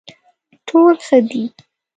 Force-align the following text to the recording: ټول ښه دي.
ټول 0.67 0.93
ښه 1.05 1.17
دي. 1.29 1.43